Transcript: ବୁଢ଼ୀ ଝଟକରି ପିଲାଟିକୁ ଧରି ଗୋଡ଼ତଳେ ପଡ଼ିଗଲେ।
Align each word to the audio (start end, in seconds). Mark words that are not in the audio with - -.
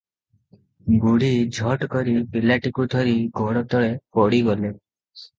ବୁଢ଼ୀ 1.01 1.27
ଝଟକରି 1.57 2.15
ପିଲାଟିକୁ 2.31 2.85
ଧରି 2.93 3.13
ଗୋଡ଼ତଳେ 3.41 3.91
ପଡ଼ିଗଲେ। 4.19 4.73